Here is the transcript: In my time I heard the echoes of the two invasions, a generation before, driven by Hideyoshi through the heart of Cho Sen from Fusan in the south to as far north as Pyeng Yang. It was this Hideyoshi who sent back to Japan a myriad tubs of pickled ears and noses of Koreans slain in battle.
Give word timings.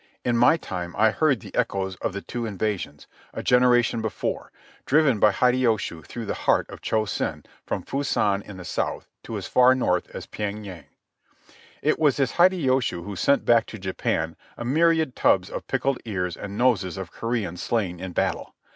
In 0.25 0.35
my 0.35 0.57
time 0.57 0.95
I 0.97 1.11
heard 1.11 1.41
the 1.41 1.53
echoes 1.53 1.95
of 1.97 2.11
the 2.11 2.23
two 2.23 2.47
invasions, 2.47 3.05
a 3.35 3.43
generation 3.43 4.01
before, 4.01 4.51
driven 4.87 5.19
by 5.19 5.29
Hideyoshi 5.31 6.01
through 6.01 6.25
the 6.25 6.33
heart 6.33 6.67
of 6.71 6.81
Cho 6.81 7.05
Sen 7.05 7.43
from 7.67 7.83
Fusan 7.83 8.41
in 8.41 8.57
the 8.57 8.65
south 8.65 9.05
to 9.21 9.37
as 9.37 9.45
far 9.45 9.75
north 9.75 10.09
as 10.09 10.25
Pyeng 10.25 10.65
Yang. 10.65 10.85
It 11.83 11.99
was 11.99 12.17
this 12.17 12.31
Hideyoshi 12.31 12.95
who 12.95 13.15
sent 13.15 13.45
back 13.45 13.67
to 13.67 13.77
Japan 13.77 14.35
a 14.57 14.65
myriad 14.65 15.15
tubs 15.15 15.51
of 15.51 15.67
pickled 15.67 15.99
ears 16.03 16.35
and 16.35 16.57
noses 16.57 16.97
of 16.97 17.11
Koreans 17.11 17.61
slain 17.61 17.99
in 17.99 18.11
battle. 18.11 18.55